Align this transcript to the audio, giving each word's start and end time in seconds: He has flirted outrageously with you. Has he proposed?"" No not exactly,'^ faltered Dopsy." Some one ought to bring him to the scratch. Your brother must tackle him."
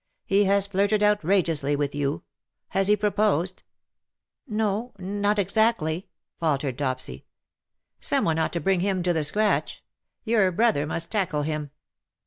He 0.25 0.45
has 0.45 0.65
flirted 0.65 1.03
outrageously 1.03 1.75
with 1.75 1.93
you. 1.93 2.23
Has 2.69 2.87
he 2.87 2.95
proposed?"" 2.95 3.61
No 4.47 4.93
not 4.97 5.37
exactly,'^ 5.37 6.07
faltered 6.39 6.75
Dopsy." 6.79 7.25
Some 7.99 8.25
one 8.25 8.39
ought 8.39 8.53
to 8.53 8.59
bring 8.59 8.79
him 8.79 9.03
to 9.03 9.13
the 9.13 9.23
scratch. 9.23 9.83
Your 10.23 10.51
brother 10.51 10.87
must 10.87 11.11
tackle 11.11 11.43
him." 11.43 11.69